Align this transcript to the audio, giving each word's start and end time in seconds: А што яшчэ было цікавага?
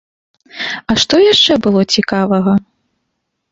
А 0.91 0.95
што 1.01 1.15
яшчэ 1.33 1.53
было 1.67 1.81
цікавага? 1.99 2.53